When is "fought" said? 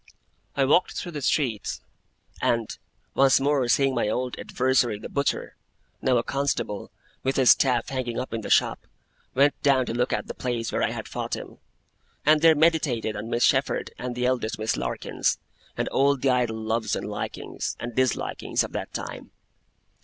11.07-11.35